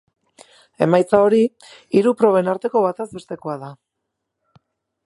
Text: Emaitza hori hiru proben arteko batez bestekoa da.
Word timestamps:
Emaitza 0.85 1.19
hori 1.25 1.41
hiru 1.99 2.15
proben 2.23 2.51
arteko 2.55 2.85
batez 2.87 3.09
bestekoa 3.21 3.61
da. 3.67 3.73